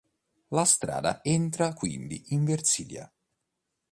La 0.47 0.63
strada 0.65 1.19
entra 1.21 1.73
quindi 1.75 2.33
in 2.33 2.43
Versilia. 2.43 3.07